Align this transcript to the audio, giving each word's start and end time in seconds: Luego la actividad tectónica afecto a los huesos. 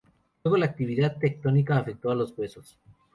Luego 0.43 0.57
la 0.57 0.65
actividad 0.65 1.19
tectónica 1.19 1.77
afecto 1.77 2.09
a 2.09 2.15
los 2.15 2.35
huesos. 2.35 2.79